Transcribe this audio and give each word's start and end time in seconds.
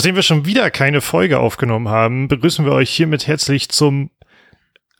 Nachdem 0.00 0.16
wir 0.16 0.22
schon 0.22 0.46
wieder 0.46 0.70
keine 0.70 1.02
Folge 1.02 1.38
aufgenommen 1.40 1.90
haben, 1.90 2.26
begrüßen 2.26 2.64
wir 2.64 2.72
euch 2.72 2.88
hiermit 2.88 3.26
herzlich 3.26 3.68
zum, 3.68 4.08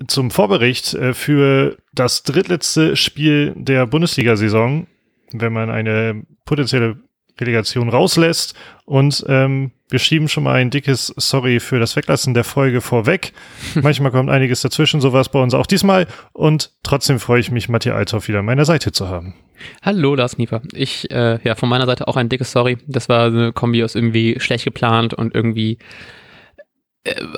zum 0.06 0.30
Vorbericht 0.30 0.92
äh, 0.92 1.14
für 1.14 1.78
das 1.94 2.22
drittletzte 2.22 2.96
Spiel 2.96 3.54
der 3.56 3.86
Bundesliga-Saison, 3.86 4.86
wenn 5.32 5.54
man 5.54 5.70
eine 5.70 6.26
potenzielle 6.44 6.98
Relegation 7.40 7.88
rauslässt. 7.88 8.54
Und 8.84 9.24
ähm, 9.28 9.72
wir 9.88 9.98
schieben 9.98 10.28
schon 10.28 10.44
mal 10.44 10.54
ein 10.54 10.70
dickes 10.70 11.12
Sorry 11.16 11.60
für 11.60 11.78
das 11.78 11.96
Weglassen 11.96 12.34
der 12.34 12.44
Folge 12.44 12.80
vorweg. 12.80 13.32
Manchmal 13.74 14.12
kommt 14.12 14.30
einiges 14.30 14.60
dazwischen, 14.60 15.00
sowas 15.00 15.28
bei 15.30 15.40
uns 15.40 15.54
auch 15.54 15.66
diesmal. 15.66 16.06
Und 16.32 16.72
trotzdem 16.82 17.18
freue 17.18 17.40
ich 17.40 17.50
mich, 17.50 17.68
Matthias 17.68 17.96
Althoff 17.96 18.28
wieder 18.28 18.40
an 18.40 18.44
meiner 18.44 18.64
Seite 18.64 18.92
zu 18.92 19.08
haben. 19.08 19.34
Hallo, 19.82 20.14
Lars 20.14 20.38
Nieper. 20.38 20.62
Ich, 20.72 21.10
äh, 21.10 21.38
ja, 21.44 21.54
von 21.54 21.68
meiner 21.68 21.86
Seite 21.86 22.08
auch 22.08 22.16
ein 22.16 22.28
dickes 22.28 22.52
Sorry. 22.52 22.78
Das 22.86 23.08
war 23.08 23.26
eine 23.26 23.52
Kombi 23.52 23.82
aus 23.84 23.94
irgendwie 23.94 24.38
schlecht 24.40 24.64
geplant 24.64 25.14
und 25.14 25.34
irgendwie 25.34 25.78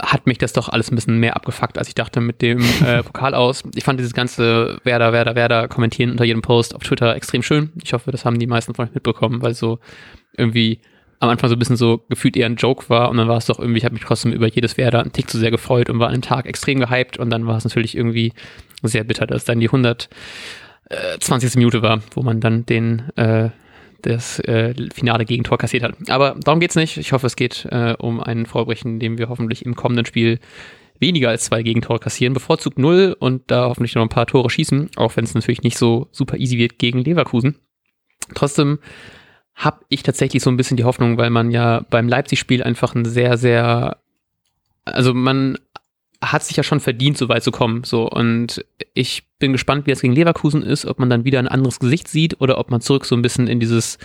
hat 0.01 0.27
mich 0.27 0.39
das 0.39 0.53
doch 0.53 0.69
alles 0.69 0.91
ein 0.91 0.97
bisschen 0.97 1.19
mehr 1.19 1.37
abgefuckt, 1.37 1.79
als 1.79 1.87
ich 1.87 1.95
dachte 1.95 2.21
mit 2.21 2.43
dem 2.43 2.61
äh, 2.85 3.03
Pokal 3.05 3.35
aus. 3.35 3.63
Ich 3.75 3.85
fand 3.85 4.01
dieses 4.01 4.13
ganze 4.13 4.81
Werder, 4.83 5.13
Werder, 5.13 5.37
Werder 5.37 5.69
kommentieren 5.69 6.11
unter 6.11 6.25
jedem 6.25 6.43
Post 6.43 6.75
auf 6.75 6.83
Twitter 6.83 7.15
extrem 7.15 7.43
schön. 7.43 7.71
Ich 7.83 7.93
hoffe, 7.93 8.11
das 8.11 8.25
haben 8.25 8.41
die 8.41 8.49
meisten 8.49 8.75
von 8.75 8.87
euch 8.87 8.95
mitbekommen, 8.95 9.41
weil 9.41 9.55
so 9.55 9.79
irgendwie 10.37 10.81
am 11.21 11.29
Anfang 11.29 11.49
so 11.49 11.55
ein 11.55 11.59
bisschen 11.61 11.77
so 11.77 12.05
gefühlt 12.09 12.37
eher 12.37 12.47
ein 12.47 12.57
Joke 12.57 12.89
war 12.89 13.09
und 13.09 13.17
dann 13.19 13.29
war 13.29 13.37
es 13.37 13.47
doch 13.47 13.61
irgendwie, 13.61 13.79
ich 13.79 13.85
habe 13.85 13.95
mich 13.95 14.03
trotzdem 14.03 14.33
über 14.33 14.49
jedes 14.49 14.77
Werder 14.77 15.01
einen 15.01 15.13
Tick 15.13 15.31
zu 15.31 15.39
sehr 15.39 15.53
gefreut 15.53 15.89
und 15.89 16.01
war 16.01 16.09
an 16.09 16.15
dem 16.15 16.23
Tag 16.23 16.47
extrem 16.47 16.81
gehypt 16.81 17.17
und 17.17 17.31
dann 17.31 17.47
war 17.47 17.57
es 17.57 17.63
natürlich 17.63 17.97
irgendwie 17.97 18.33
sehr 18.83 19.05
bitter, 19.05 19.29
dass 19.29 19.45
dann 19.45 19.61
die 19.61 19.69
120. 19.69 20.11
Äh, 20.91 21.59
Minute 21.59 21.83
war, 21.83 22.03
wo 22.15 22.23
man 22.23 22.41
dann 22.41 22.67
den 22.67 23.11
äh, 23.15 23.51
das 24.03 24.39
äh, 24.41 24.75
finale 24.95 25.25
Gegentor 25.25 25.59
kassiert 25.59 25.83
hat. 25.83 25.95
Aber 26.09 26.37
darum 26.43 26.61
geht's 26.61 26.75
nicht. 26.77 26.97
Ich 26.97 27.13
hoffe, 27.13 27.27
es 27.27 27.37
geht 27.37 27.67
äh, 27.71 27.95
um 27.99 28.21
einen 28.21 28.47
Vorbrechen, 28.47 28.99
dem 28.99 29.19
wir 29.19 29.29
hoffentlich 29.29 29.65
im 29.65 29.75
kommenden 29.75 30.07
Spiel 30.07 30.39
weniger 30.99 31.31
als 31.31 31.45
zwei 31.45 31.63
Gegentore 31.63 31.99
kassieren, 31.99 32.33
bevorzugt 32.33 32.79
null 32.79 33.17
und 33.19 33.51
da 33.51 33.69
hoffentlich 33.69 33.95
noch 33.95 34.03
ein 34.03 34.09
paar 34.09 34.27
Tore 34.27 34.51
schießen, 34.51 34.91
auch 34.97 35.17
wenn 35.17 35.25
es 35.25 35.35
natürlich 35.35 35.63
nicht 35.63 35.77
so 35.77 36.09
super 36.13 36.37
easy 36.39 36.59
wird 36.59 36.79
gegen 36.79 37.01
Leverkusen. 37.01 37.59
Trotzdem 38.35 38.79
habe 39.55 39.85
ich 39.89 40.03
tatsächlich 40.03 40.43
so 40.43 40.51
ein 40.51 40.57
bisschen 40.57 40.77
die 40.77 40.85
Hoffnung, 40.85 41.19
weil 41.19 41.31
man 41.31 41.51
ja 41.51 41.85
beim 41.91 42.09
Leipzig-Spiel 42.09 42.63
einfach 42.63 42.95
ein 42.95 43.05
sehr, 43.05 43.37
sehr, 43.37 43.99
also 44.85 45.13
man 45.13 45.59
hat 46.23 46.45
sich 46.45 46.57
ja 46.57 46.63
schon 46.63 46.81
verdient, 46.81 47.19
so 47.19 47.29
weit 47.29 47.43
zu 47.43 47.51
kommen. 47.51 47.83
So 47.85 48.09
und 48.09 48.65
ich 48.95 49.25
bin 49.39 49.53
gespannt, 49.53 49.87
wie 49.87 49.91
es 49.91 50.01
gegen 50.01 50.15
Leverkusen 50.15 50.63
ist, 50.63 50.87
ob 50.87 50.99
man 50.99 51.11
dann 51.11 51.25
wieder 51.25 51.41
ein 51.41 51.49
anderes 51.49 51.81
Gesicht 51.81 52.09
sieht 52.09 52.41
oder 52.41 52.59
ob 52.59 52.71
man 52.71 52.81
zurück 52.81 53.05
so 53.05 53.17
ein 53.17 53.23
bisschen 53.23 53.49
in 53.49 53.61
dieses 53.61 53.99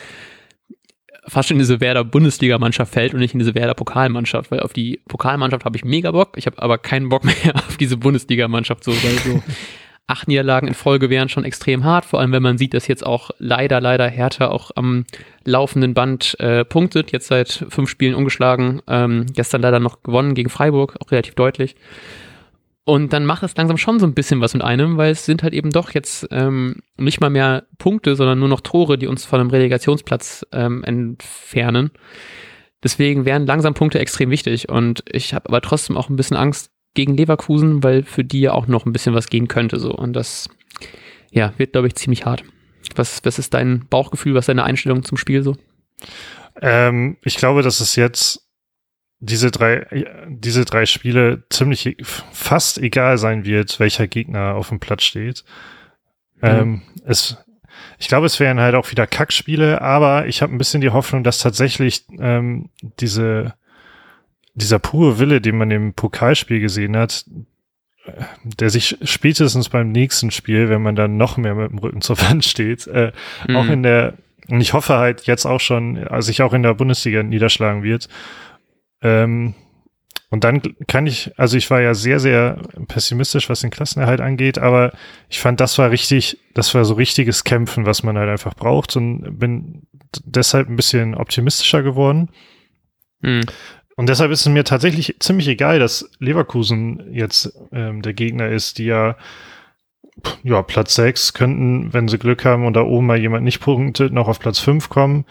fast 1.28 1.52
in 1.52 1.60
diese 1.60 1.82
Werder 1.82 2.06
Bundesliga-Mannschaft 2.06 2.94
fällt 2.94 3.14
und 3.14 3.20
nicht 3.20 3.34
in 3.34 3.40
diese 3.40 3.54
Werder 3.54 3.74
Pokalmannschaft, 3.74 4.50
weil 4.50 4.62
auf 4.62 4.74
die 4.74 5.02
Pokalmannschaft 5.08 5.66
habe 5.66 5.76
ich 5.76 5.84
mega 5.84 6.12
Bock. 6.12 6.38
Ich 6.38 6.46
habe 6.46 6.62
aber 6.62 6.78
keinen 6.78 7.10
Bock 7.10 7.24
mehr 7.24 7.36
auf 7.56 7.78
diese 7.78 7.98
Bundesliga-Mannschaft 7.98 8.84
so, 8.84 8.92
weil 8.92 9.18
so 9.20 9.44
acht 10.08 10.30
Niederlagen 10.30 10.68
in 10.68 10.74
Folge 10.74 11.10
wären 11.10 11.28
schon 11.30 11.44
extrem 11.44 11.84
hart, 11.84 12.06
vor 12.06 12.20
allem 12.20 12.32
wenn 12.32 12.42
man 12.42 12.58
sieht, 12.58 12.74
dass 12.74 12.88
jetzt 12.88 13.06
auch 13.06 13.32
leider, 13.40 13.82
leider 13.82 14.08
Hertha 14.08 14.48
auch 14.48 14.72
am 14.76 15.06
laufenden 15.44 15.94
Band 15.94 16.40
äh, 16.40 16.64
punktet, 16.64 17.12
jetzt 17.12 17.28
seit 17.28 17.66
fünf 17.70 17.90
Spielen 17.90 18.16
ungeschlagen, 18.16 18.82
ähm, 18.88 19.26
gestern 19.34 19.62
leider 19.62 19.80
noch 19.80 20.04
gewonnen 20.04 20.34
gegen 20.34 20.50
Freiburg, 20.50 20.96
auch 21.00 21.12
relativ 21.12 21.36
deutlich. 21.36 21.76
Und 22.86 23.12
dann 23.12 23.26
macht 23.26 23.44
es 23.44 23.58
langsam 23.58 23.78
schon 23.78 24.00
so 24.00 24.08
ein 24.08 24.14
bisschen 24.14 24.40
was 24.40 24.54
mit 24.54 24.64
einem, 24.64 24.96
weil 24.96 25.12
es 25.12 25.26
sind 25.26 25.44
halt 25.44 25.54
eben 25.54 25.72
doch 25.72 25.92
jetzt 25.92 26.26
ähm, 26.32 26.78
nicht 26.96 27.20
mal 27.20 27.30
mehr 27.30 27.66
Punkte, 27.78 28.16
sondern 28.16 28.40
nur 28.40 28.48
noch 28.48 28.62
Tore, 28.62 28.98
die 28.98 29.08
uns 29.08 29.26
von 29.26 29.42
einem 29.42 29.50
Relegationsplatz 29.50 30.46
ähm, 30.54 30.86
entfernen. 30.86 31.92
Deswegen 32.82 33.26
wären 33.26 33.46
langsam 33.46 33.74
Punkte 33.74 34.00
extrem 34.00 34.30
wichtig. 34.30 34.70
Und 34.70 35.04
ich 35.12 35.34
habe 35.34 35.50
aber 35.50 35.60
trotzdem 35.60 35.98
auch 35.98 36.08
ein 36.08 36.16
bisschen 36.16 36.38
Angst, 36.38 36.72
gegen 36.94 37.16
Leverkusen, 37.16 37.84
weil 37.84 38.04
für 38.04 38.24
die 38.24 38.42
ja 38.42 38.54
auch 38.54 38.68
noch 38.68 38.86
ein 38.86 38.94
bisschen 38.94 39.14
was 39.14 39.28
gehen 39.28 39.48
könnte. 39.48 39.80
So. 39.80 39.92
Und 39.94 40.14
das 40.14 40.50
ja, 41.32 41.54
wird, 41.58 41.74
glaube 41.74 41.88
ich, 41.88 41.96
ziemlich 41.96 42.26
hart. 42.26 42.44
Was, 42.96 43.24
was 43.24 43.40
ist 43.40 43.54
dein 43.54 43.88
Bauchgefühl, 43.88 44.34
was 44.34 44.44
ist 44.44 44.50
deine 44.50 44.64
Einstellung 44.64 45.04
zum 45.04 45.18
Spiel 45.18 45.44
so? 45.44 45.56
Ähm, 46.62 47.18
ich 47.24 47.38
glaube, 47.38 47.62
dass 47.62 47.80
es 47.80 47.96
jetzt 47.96 48.48
diese 49.20 49.52
drei, 49.52 49.86
diese 50.28 50.66
drei 50.66 50.86
Spiele 50.86 51.44
ziemlich 51.50 51.98
fast 52.04 52.78
egal 52.78 53.18
sein 53.18 53.46
wird, 53.46 53.80
welcher 53.80 54.08
Gegner 54.08 54.56
auf 54.56 54.70
dem 54.70 54.80
Platz 54.80 55.04
steht. 55.04 55.44
Mhm. 56.36 56.42
Ähm, 56.44 56.82
es, 57.04 57.38
ich 57.98 58.08
glaube, 58.08 58.28
es 58.28 58.40
wären 58.40 58.60
halt 58.60 58.76
auch 58.76 58.92
wieder 58.92 59.08
Kackspiele, 59.08 59.82
aber 59.82 60.28
ich 60.28 60.42
habe 60.42 60.54
ein 60.54 60.58
bisschen 60.58 60.82
die 60.82 60.92
Hoffnung, 60.92 61.24
dass 61.24 61.40
tatsächlich 61.40 62.06
ähm, 62.20 62.70
diese 63.00 63.56
dieser 64.58 64.80
pure 64.80 65.20
Wille, 65.20 65.40
den 65.40 65.58
man 65.58 65.70
im 65.70 65.94
Pokalspiel 65.94 66.60
gesehen 66.60 66.98
hat, 66.98 67.26
der 68.44 68.70
sich 68.70 68.98
spätestens 69.04 69.70
beim 69.70 69.92
nächsten 69.92 70.32
Spiel, 70.32 70.70
wenn 70.70 70.82
man 70.82 70.96
dann 70.96 71.18
noch 71.18 71.38
mehr 71.38 71.56
mit 71.56 71.72
dem 71.72 71.78
Rücken 71.78 72.02
zur 72.02 72.20
Wand 72.22 72.44
steht, 72.44 72.88
äh, 72.88 73.12
mhm. 73.48 73.56
auch 73.56 73.68
in 73.68 73.84
der, 73.84 74.16
und 74.48 74.62
ich 74.62 74.74
hoffe 74.74 74.96
halt 74.96 75.28
jetzt 75.28 75.46
auch 75.46 75.60
schon, 75.60 76.08
also 76.08 76.28
sich 76.28 76.42
auch 76.42 76.54
in 76.54 76.64
der 76.64 76.74
Bundesliga 76.74 77.22
niederschlagen 77.22 77.84
wird. 77.84 78.08
Ähm, 79.02 79.54
und 80.30 80.44
dann 80.44 80.62
kann 80.88 81.06
ich, 81.06 81.32
also 81.38 81.56
ich 81.56 81.70
war 81.70 81.82
ja 81.82 81.94
sehr, 81.94 82.20
sehr 82.20 82.62
pessimistisch, 82.88 83.50
was 83.50 83.62
den 83.62 83.70
Klassenerhalt 83.70 84.22
angeht, 84.22 84.58
aber 84.58 84.92
ich 85.30 85.40
fand, 85.40 85.60
das 85.60 85.78
war 85.78 85.92
richtig, 85.92 86.40
das 86.54 86.74
war 86.74 86.84
so 86.84 86.96
richtiges 86.96 87.44
Kämpfen, 87.44 87.86
was 87.86 88.04
man 88.04 88.18
halt 88.18 88.30
einfach 88.30 88.56
braucht 88.56 88.96
und 88.96 89.40
bin 89.40 89.84
deshalb 90.26 90.68
ein 90.68 90.76
bisschen 90.76 91.16
optimistischer 91.16 91.84
geworden. 91.84 92.30
Mhm. 93.22 93.46
Und 93.98 94.08
deshalb 94.08 94.32
ist 94.32 94.42
es 94.42 94.48
mir 94.48 94.64
tatsächlich 94.64 95.18
ziemlich 95.20 95.48
egal, 95.48 95.80
dass 95.80 96.10
Leverkusen 96.20 97.12
jetzt 97.12 97.52
ähm, 97.72 98.04
der 98.04 98.14
Gegner 98.14 98.48
ist, 98.48 98.78
die 98.78 98.86
ja, 98.86 99.18
ja, 100.44 100.62
Platz 100.62 100.94
6 100.96 101.34
könnten, 101.34 101.94
wenn 101.94 102.08
sie 102.08 102.20
Glück 102.20 102.46
haben 102.46 102.66
und 102.66 102.76
da 102.76 102.82
oben 102.82 103.08
mal 103.08 103.20
jemand 103.20 103.44
nicht 103.44 103.60
punktet, 103.60 104.14
noch 104.14 104.28
auf 104.28 104.40
Platz 104.40 104.60
5 104.60 104.90
kommen. 104.90 105.26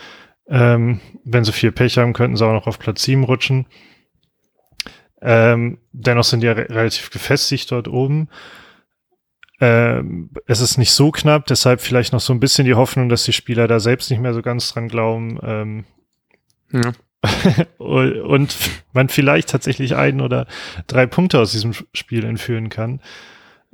Ähm, 0.48 1.00
wenn 1.24 1.44
sie 1.44 1.52
viel 1.52 1.70
Pech 1.70 1.96
haben, 1.96 2.12
könnten 2.12 2.36
sie 2.36 2.44
auch 2.44 2.52
noch 2.52 2.66
auf 2.66 2.80
Platz 2.80 3.04
7 3.04 3.22
rutschen. 3.22 3.66
Ähm, 5.22 5.78
dennoch 5.92 6.24
sind 6.24 6.40
die 6.40 6.46
ja 6.48 6.52
re 6.52 6.68
relativ 6.68 7.10
gefestigt 7.10 7.70
dort 7.70 7.86
oben. 7.86 8.28
Ähm, 9.60 10.30
es 10.46 10.60
ist 10.60 10.76
nicht 10.76 10.90
so 10.90 11.12
knapp, 11.12 11.46
deshalb 11.46 11.80
vielleicht 11.80 12.12
noch 12.12 12.20
so 12.20 12.32
ein 12.32 12.40
bisschen 12.40 12.64
die 12.66 12.74
Hoffnung, 12.74 13.08
dass 13.08 13.24
die 13.24 13.32
Spieler 13.32 13.68
da 13.68 13.78
selbst 13.78 14.10
nicht 14.10 14.20
mehr 14.20 14.34
so 14.34 14.42
ganz 14.42 14.72
dran 14.72 14.88
glauben. 14.88 15.38
Ähm, 15.42 15.84
ja. 16.72 16.92
Und 17.78 18.56
man 18.92 19.08
vielleicht 19.08 19.48
tatsächlich 19.48 19.94
ein 19.96 20.20
oder 20.20 20.46
drei 20.86 21.06
Punkte 21.06 21.38
aus 21.40 21.52
diesem 21.52 21.72
Spiel 21.92 22.24
entführen 22.24 22.68
kann. 22.68 23.00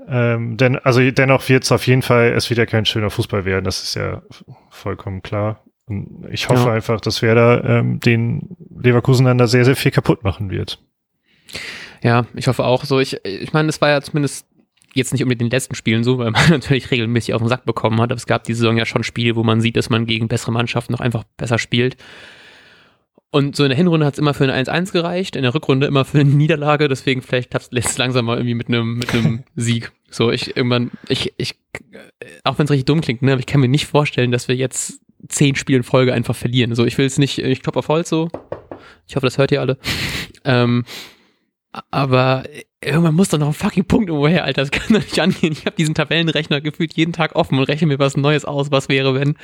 Ähm, 0.09 0.57
denn, 0.57 0.79
also 0.79 1.11
dennoch 1.11 1.49
wird 1.49 1.65
es 1.65 1.73
auf 1.73 1.87
jeden 1.87 2.03
Fall 2.03 2.33
es 2.33 2.51
wieder 2.51 2.67
kein 2.67 2.85
schöner 2.85 3.11
Fußball 3.11 3.45
werden, 3.45 3.65
das 3.65 3.83
ist 3.83 3.95
ja 3.95 4.23
vollkommen 4.71 5.23
klar. 5.23 5.63
Und 5.87 6.27
ich 6.31 6.49
hoffe 6.49 6.69
ja. 6.69 6.73
einfach, 6.75 7.01
dass 7.01 7.23
Werder 7.23 7.65
ähm, 7.65 8.01
den 8.01 8.57
Leverkusen 8.79 9.27
dann 9.27 9.39
da 9.39 9.47
sehr, 9.47 9.65
sehr 9.65 9.77
viel 9.77 9.91
kaputt 9.91 10.25
machen 10.25 10.51
wird. 10.51 10.81
Ja, 12.03 12.27
ich 12.35 12.49
hoffe 12.49 12.65
auch 12.65 12.85
so. 12.85 12.99
Ich, 12.99 13.25
ich 13.25 13.53
meine, 13.53 13.69
es 13.69 13.81
war 13.81 13.91
ja 13.91 14.01
zumindest 14.01 14.47
jetzt 14.95 15.13
nicht 15.13 15.23
unbedingt 15.23 15.43
in 15.43 15.51
den 15.51 15.57
letzten 15.57 15.75
Spielen 15.75 16.05
so, 16.05 16.19
weil 16.19 16.31
man 16.31 16.43
natürlich 16.51 16.91
regelmäßig 16.91 17.35
auf 17.35 17.43
den 17.43 17.49
Sack 17.49 17.65
bekommen 17.65 18.01
hat, 18.01 18.11
aber 18.11 18.19
es 18.19 18.27
gab 18.27 18.45
diese 18.45 18.61
Saison 18.61 18.77
ja 18.77 18.87
schon 18.87 19.05
Spiele, 19.05 19.37
wo 19.37 19.43
man 19.43 19.61
sieht, 19.61 19.77
dass 19.77 19.91
man 19.91 20.07
gegen 20.07 20.29
bessere 20.29 20.53
Mannschaften 20.53 20.93
noch 20.93 21.01
einfach 21.01 21.25
besser 21.37 21.59
spielt. 21.59 21.97
Und 23.35 23.57
so 23.57 23.65
in 23.65 23.71
der 23.71 23.79
Hinrunde 23.79 24.05
hat 24.05 24.13
es 24.13 24.19
immer 24.19 24.35
für 24.35 24.45
ein 24.45 24.67
1-1 24.67 24.93
gereicht, 24.93 25.37
in 25.37 25.43
der 25.43 25.55
Rückrunde 25.55 25.87
immer 25.87 26.05
für 26.05 26.21
eine 26.21 26.29
Niederlage, 26.29 26.87
deswegen 26.89 27.23
vielleicht 27.23 27.51
klappt 27.51 27.73
es 27.73 27.97
langsam 27.97 28.27
mal 28.27 28.37
irgendwie 28.37 28.55
mit 28.55 28.69
einem 28.69 28.99
mit 28.99 29.15
einem 29.15 29.45
Sieg. 29.57 29.91
So, 30.11 30.31
ich 30.31 30.55
irgendwann, 30.55 30.91
ich, 31.09 31.33
ich, 31.39 31.55
auch 32.45 32.59
wenn 32.59 32.67
es 32.67 32.71
richtig 32.71 32.85
dumm 32.85 33.01
klingt, 33.01 33.23
ne, 33.23 33.33
aber 33.33 33.41
ich 33.41 33.47
kann 33.47 33.63
mir 33.63 33.69
nicht 33.69 33.87
vorstellen, 33.87 34.33
dass 34.33 34.49
wir 34.49 34.55
jetzt 34.55 35.01
zehn 35.29 35.57
Spiele 35.57 35.79
in 35.79 35.83
Folge 35.83 36.13
einfach 36.13 36.37
verlieren. 36.37 36.75
So, 36.75 36.85
ich 36.85 36.99
will 36.99 37.07
es 37.07 37.17
nicht, 37.17 37.39
ich 37.39 37.63
klopp 37.63 37.79
auf 37.79 37.89
Holz 37.89 38.11
so. 38.11 38.29
Ich 39.09 39.17
hoffe, 39.17 39.27
das 39.27 39.39
hört 39.39 39.51
ihr 39.51 39.61
alle. 39.61 39.79
Ähm, 40.45 40.85
aber 41.93 42.43
irgendwann 42.81 43.15
muss 43.15 43.29
doch 43.29 43.39
noch 43.39 43.47
ein 43.47 43.53
fucking 43.53 43.85
Punkt 43.85 44.09
irgendwo 44.09 44.27
her, 44.27 44.45
Alter. 44.45 44.63
Das 44.63 44.73
kann 44.73 44.89
doch 44.89 45.01
nicht 45.01 45.21
angehen. 45.21 45.53
Ich 45.53 45.65
habe 45.67 45.77
diesen 45.77 45.95
Tabellenrechner 45.95 46.61
gefühlt 46.61 46.95
jeden 46.95 47.13
Tag 47.13 47.37
offen 47.37 47.59
und 47.61 47.65
rechne 47.65 47.87
mir 47.87 48.01
was 48.01 48.17
Neues 48.17 48.45
aus, 48.45 48.73
was 48.73 48.89
wäre, 48.89 49.15
wenn. 49.15 49.37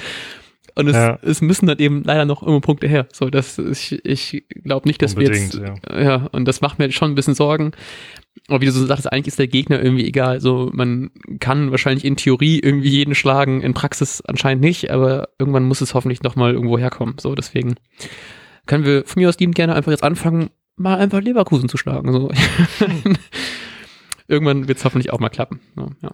Und 0.78 0.86
es, 0.86 0.94
ja. 0.94 1.18
es 1.22 1.40
müssen 1.40 1.66
dann 1.66 1.78
eben 1.78 2.04
leider 2.04 2.24
noch 2.24 2.44
immer 2.44 2.60
Punkte 2.60 2.86
her. 2.86 3.08
So, 3.12 3.30
das 3.30 3.58
ich, 3.58 3.98
ich 4.04 4.44
glaube 4.62 4.86
nicht, 4.86 5.02
dass 5.02 5.14
Unbedingt, 5.14 5.54
wir 5.54 5.66
jetzt, 5.66 5.82
ja. 5.90 6.00
ja, 6.00 6.26
und 6.30 6.44
das 6.46 6.60
macht 6.60 6.78
mir 6.78 6.92
schon 6.92 7.10
ein 7.10 7.14
bisschen 7.16 7.34
Sorgen. 7.34 7.72
Aber 8.46 8.60
wie 8.60 8.66
du 8.66 8.70
so 8.70 8.86
sagst, 8.86 9.10
eigentlich 9.10 9.26
ist 9.26 9.40
der 9.40 9.48
Gegner 9.48 9.82
irgendwie 9.82 10.06
egal. 10.06 10.40
So, 10.40 10.70
man 10.72 11.10
kann 11.40 11.72
wahrscheinlich 11.72 12.04
in 12.04 12.14
Theorie 12.14 12.60
irgendwie 12.60 12.90
jeden 12.90 13.16
schlagen, 13.16 13.60
in 13.60 13.74
Praxis 13.74 14.20
anscheinend 14.20 14.62
nicht, 14.62 14.92
aber 14.92 15.30
irgendwann 15.40 15.64
muss 15.64 15.80
es 15.80 15.94
hoffentlich 15.94 16.22
nochmal 16.22 16.52
irgendwo 16.52 16.78
herkommen. 16.78 17.16
So, 17.18 17.34
deswegen 17.34 17.74
können 18.66 18.84
wir 18.84 19.04
von 19.04 19.20
mir 19.20 19.28
aus 19.28 19.40
liebend 19.40 19.56
gerne 19.56 19.74
einfach 19.74 19.90
jetzt 19.90 20.04
anfangen, 20.04 20.50
mal 20.76 20.98
einfach 20.98 21.20
Leverkusen 21.20 21.68
zu 21.68 21.76
schlagen. 21.76 22.12
So. 22.12 22.30
irgendwann 24.28 24.68
wird 24.68 24.78
es 24.78 24.84
hoffentlich 24.84 25.12
auch 25.12 25.18
mal 25.18 25.28
klappen. 25.28 25.58
So, 25.74 25.90
ja. 26.02 26.12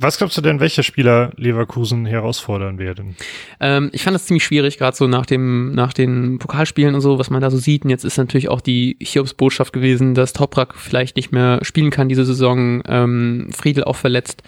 Was 0.00 0.16
glaubst 0.16 0.36
du 0.36 0.42
denn, 0.42 0.60
welche 0.60 0.84
Spieler 0.84 1.32
Leverkusen 1.34 2.06
herausfordern 2.06 2.78
werden? 2.78 3.16
Ähm, 3.58 3.90
ich 3.92 4.04
fand 4.04 4.14
das 4.14 4.26
ziemlich 4.26 4.44
schwierig, 4.44 4.78
gerade 4.78 4.96
so 4.96 5.08
nach 5.08 5.26
dem, 5.26 5.72
nach 5.72 5.92
den 5.92 6.38
Pokalspielen 6.38 6.94
und 6.94 7.00
so, 7.00 7.18
was 7.18 7.30
man 7.30 7.40
da 7.40 7.50
so 7.50 7.56
sieht. 7.56 7.82
Und 7.82 7.90
jetzt 7.90 8.04
ist 8.04 8.16
natürlich 8.16 8.48
auch 8.48 8.60
die 8.60 8.96
Hiobs-Botschaft 9.00 9.72
gewesen, 9.72 10.14
dass 10.14 10.32
Toprak 10.32 10.76
vielleicht 10.76 11.16
nicht 11.16 11.32
mehr 11.32 11.58
spielen 11.62 11.90
kann 11.90 12.08
diese 12.08 12.24
Saison, 12.24 12.80
ähm, 12.86 13.50
Friedel 13.52 13.82
auch 13.82 13.96
verletzt. 13.96 14.44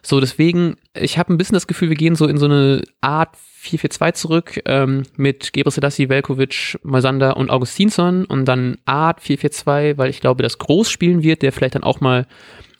So, 0.00 0.20
deswegen, 0.20 0.76
ich 0.94 1.18
habe 1.18 1.34
ein 1.34 1.36
bisschen 1.36 1.54
das 1.54 1.66
Gefühl, 1.66 1.90
wir 1.90 1.96
gehen 1.96 2.16
so 2.16 2.26
in 2.26 2.38
so 2.38 2.46
eine 2.46 2.82
Art 3.02 3.36
4-4-2 3.62 4.14
zurück 4.14 4.62
ähm, 4.64 5.02
mit 5.16 5.52
Gebre 5.52 5.70
Selassie, 5.70 6.08
Velkovic, 6.08 6.78
Moisander 6.82 7.36
und 7.36 7.50
Augustinsson 7.50 8.24
und 8.24 8.46
dann 8.46 8.78
Art 8.86 9.20
4-4-2, 9.20 9.98
weil 9.98 10.08
ich 10.08 10.22
glaube, 10.22 10.42
dass 10.42 10.56
Groß 10.56 10.90
spielen 10.90 11.22
wird, 11.22 11.42
der 11.42 11.52
vielleicht 11.52 11.74
dann 11.74 11.84
auch 11.84 12.00
mal 12.00 12.26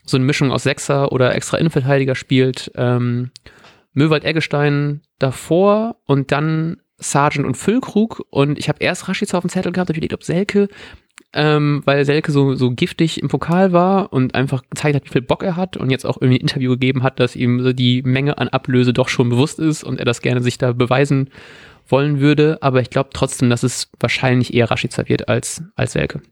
so 0.05 0.17
eine 0.17 0.27
Mischung 0.27 0.53
aus 0.53 0.65
Sechser 0.65 1.13
oder 1.13 1.35
extra 1.35 1.59
Innenverteidiger 1.59 2.15
spielt. 2.15 2.71
Ähm, 2.77 3.31
Möwald 3.93 4.25
Eggestein 4.25 5.03
davor 5.19 5.97
und 6.07 6.33
dann 6.33 6.79
Sargent 6.99 7.47
und 7.47 7.57
Füllkrug. 7.57 8.25
Und 8.31 8.59
ich 8.59 8.69
habe 8.69 8.79
erst 8.81 9.09
Rashica 9.09 9.37
auf 9.37 9.45
dem 9.45 9.51
Zettel 9.51 9.73
gehabt, 9.73 9.89
habe 9.89 9.97
überlegt, 9.97 10.15
ob 10.15 10.25
Selke, 10.25 10.69
ähm, 11.33 11.83
weil 11.85 12.05
Selke 12.05 12.33
so, 12.33 12.55
so 12.55 12.71
giftig 12.71 13.23
im 13.23 13.29
Pokal 13.29 13.73
war 13.73 14.13
und 14.13 14.35
einfach 14.35 14.63
gezeigt 14.69 14.97
hat, 14.97 15.05
wie 15.05 15.11
viel 15.11 15.23
Bock 15.23 15.43
er 15.43 15.57
hat 15.57 15.77
und 15.77 15.91
jetzt 15.91 16.05
auch 16.05 16.17
irgendwie 16.17 16.39
ein 16.39 16.43
Interview 16.43 16.73
gegeben 16.73 17.03
hat, 17.03 17.21
dass 17.21 17.37
ihm 17.37 17.63
so 17.63 17.73
die 17.73 18.03
Menge 18.03 18.39
an 18.39 18.49
Ablöse 18.49 18.93
doch 18.93 19.09
schon 19.09 19.29
bewusst 19.29 19.59
ist 19.59 19.85
und 19.85 19.99
er 19.99 20.05
das 20.05 20.23
gerne 20.23 20.43
sich 20.43 20.59
da 20.59 20.73
beweisen 20.73 21.31
wollen 21.89 22.21
würde. 22.21 22.59
Aber 22.63 22.81
ich 22.81 22.91
glaube 22.91 23.11
trotzdem, 23.13 23.51
dass 23.51 23.63
es 23.63 23.91
wahrscheinlich 24.01 24.55
eher 24.55 24.71
Rashica 24.71 25.09
wird 25.09 25.29
als, 25.29 25.63
als 25.77 25.93
Selke. 25.93 26.23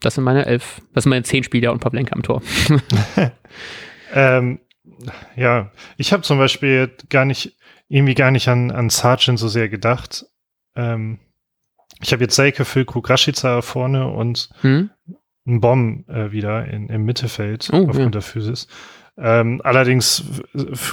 Das 0.00 0.14
sind 0.14 0.24
meine 0.24 0.46
elf, 0.46 0.80
das 0.94 1.04
sind 1.04 1.10
meine 1.10 1.24
zehn 1.24 1.44
Spieler 1.44 1.72
und 1.72 1.80
Pavlenka 1.80 2.14
am 2.14 2.22
Tor. 2.22 2.42
ähm, 4.14 4.60
ja, 5.36 5.70
ich 5.96 6.12
habe 6.12 6.22
zum 6.22 6.38
Beispiel 6.38 6.90
gar 7.08 7.24
nicht, 7.24 7.56
irgendwie 7.88 8.14
gar 8.14 8.30
nicht 8.30 8.48
an, 8.48 8.70
an 8.70 8.90
Sargent 8.90 9.38
so 9.38 9.48
sehr 9.48 9.68
gedacht. 9.68 10.26
Ähm, 10.74 11.18
ich 12.00 12.12
habe 12.12 12.22
jetzt 12.22 12.36
Seike, 12.36 12.64
Füllkrug, 12.64 13.08
Rashica 13.10 13.62
vorne 13.62 14.08
und 14.08 14.48
hm? 14.62 14.90
einen 15.46 15.60
Bomb 15.60 16.08
äh, 16.08 16.32
wieder 16.32 16.66
in, 16.66 16.88
im 16.88 17.04
Mittelfeld 17.04 17.68
oh, 17.72 17.88
aufgrund 17.88 17.98
ja. 17.98 18.10
der 18.10 18.22
Physis. 18.22 18.68
Ähm, 19.18 19.60
allerdings 19.64 20.40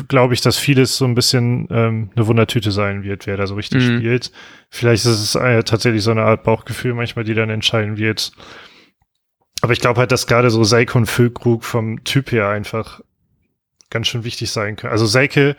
glaube 0.09 0.33
ich, 0.33 0.41
dass 0.41 0.57
vieles 0.57 0.97
so 0.97 1.05
ein 1.05 1.15
bisschen 1.15 1.67
ähm, 1.71 2.09
eine 2.13 2.27
Wundertüte 2.27 2.71
sein 2.71 3.03
wird, 3.03 3.25
wer 3.25 3.37
da 3.37 3.47
so 3.47 3.55
richtig 3.55 3.87
mhm. 3.87 3.97
spielt. 3.97 4.31
Vielleicht 4.69 5.05
ist 5.05 5.35
es 5.35 5.35
äh, 5.35 5.63
tatsächlich 5.63 6.03
so 6.03 6.11
eine 6.11 6.23
Art 6.23 6.43
Bauchgefühl 6.43 6.93
manchmal, 6.93 7.23
die 7.23 7.35
dann 7.35 7.49
entscheiden 7.49 7.97
wird, 7.97 8.33
aber 9.61 9.73
ich 9.73 9.79
glaube 9.79 9.99
halt, 9.99 10.11
dass 10.11 10.27
gerade 10.27 10.49
so 10.49 10.63
Seike 10.63 10.97
und 10.97 11.05
Füllkrug 11.07 11.63
vom 11.63 12.03
Typ 12.03 12.31
her 12.31 12.49
einfach 12.49 13.01
ganz 13.89 14.07
schön 14.07 14.23
wichtig 14.23 14.51
sein 14.51 14.75
können. 14.75 14.91
Also 14.91 15.05
Seike 15.05 15.55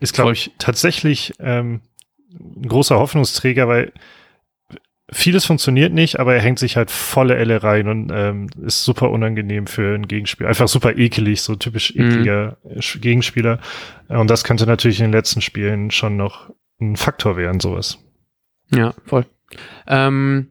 ist, 0.00 0.14
glaube 0.14 0.32
ich, 0.32 0.52
tatsächlich 0.58 1.34
ähm, 1.38 1.80
ein 2.32 2.68
großer 2.68 2.98
Hoffnungsträger, 2.98 3.68
weil 3.68 3.92
vieles 5.10 5.44
funktioniert 5.44 5.92
nicht, 5.92 6.18
aber 6.18 6.34
er 6.34 6.40
hängt 6.40 6.58
sich 6.58 6.76
halt 6.76 6.90
volle 6.90 7.36
Elle 7.36 7.62
rein 7.62 7.88
und 7.88 8.10
ähm, 8.12 8.48
ist 8.64 8.84
super 8.84 9.10
unangenehm 9.10 9.66
für 9.66 9.94
ein 9.94 10.08
Gegenspiel. 10.08 10.46
Einfach 10.46 10.68
super 10.68 10.96
ekelig, 10.96 11.42
so 11.42 11.54
typisch 11.54 11.94
mhm. 11.94 12.04
ekliger 12.04 12.56
mhm. 12.64 13.00
Gegenspieler. 13.00 13.60
Und 14.08 14.30
das 14.30 14.44
könnte 14.44 14.66
natürlich 14.66 15.00
in 15.00 15.06
den 15.06 15.12
letzten 15.12 15.40
Spielen 15.40 15.90
schon 15.90 16.16
noch 16.16 16.50
ein 16.80 16.96
Faktor 16.96 17.36
werden, 17.36 17.60
sowas. 17.60 17.98
Ja, 18.74 18.94
voll. 19.04 19.26
Ähm, 19.86 20.50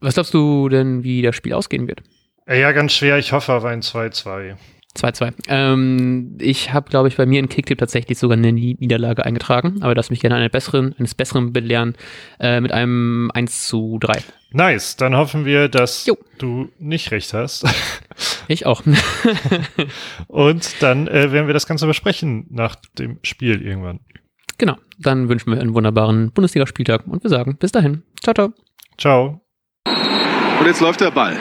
was 0.00 0.14
glaubst 0.14 0.32
du 0.32 0.68
denn, 0.68 1.04
wie 1.04 1.22
das 1.22 1.36
Spiel 1.36 1.52
ausgehen 1.52 1.86
wird? 1.86 2.02
Ja, 2.50 2.72
ganz 2.72 2.92
schwer. 2.92 3.16
Ich 3.18 3.32
hoffe 3.32 3.52
auf 3.52 3.64
ein 3.64 3.80
2-2. 3.80 4.56
2-2. 4.96 5.32
Ähm, 5.46 6.36
ich 6.40 6.72
habe, 6.72 6.90
glaube 6.90 7.06
ich, 7.06 7.16
bei 7.16 7.24
mir 7.24 7.38
in 7.38 7.48
Kicktipp 7.48 7.78
tatsächlich 7.78 8.18
sogar 8.18 8.36
eine 8.36 8.52
Niederlage 8.52 9.24
eingetragen, 9.24 9.82
aber 9.82 9.94
lass 9.94 10.10
mich 10.10 10.18
gerne 10.18 10.34
eine 10.34 10.50
besseren, 10.50 10.94
eines 10.98 11.14
Besseren 11.14 11.52
belehren 11.52 11.94
äh, 12.40 12.60
mit 12.60 12.72
einem 12.72 13.30
1 13.32 13.68
zu 13.68 13.98
3. 14.00 14.20
Nice, 14.50 14.96
dann 14.96 15.16
hoffen 15.16 15.44
wir, 15.44 15.68
dass 15.68 16.06
jo. 16.06 16.18
du 16.38 16.68
nicht 16.78 17.10
recht 17.12 17.32
hast. 17.34 17.66
Ich 18.48 18.66
auch. 18.66 18.82
Und 20.26 20.82
dann 20.82 21.06
äh, 21.06 21.30
werden 21.32 21.46
wir 21.46 21.54
das 21.54 21.68
Ganze 21.68 21.86
besprechen 21.86 22.46
nach 22.50 22.74
dem 22.98 23.18
Spiel 23.22 23.62
irgendwann. 23.62 24.00
Genau, 24.58 24.76
dann 24.98 25.28
wünschen 25.28 25.52
wir 25.52 25.60
einen 25.60 25.72
wunderbaren 25.72 26.32
Bundesligaspieltag 26.32 27.06
und 27.06 27.22
wir 27.22 27.30
sagen 27.30 27.56
bis 27.56 27.72
dahin. 27.72 28.02
Ciao, 28.22 28.34
ciao. 28.34 28.52
Ciao. 28.98 29.40
Und 29.86 30.66
jetzt 30.66 30.80
läuft 30.80 31.00
der 31.00 31.12
Ball. 31.12 31.38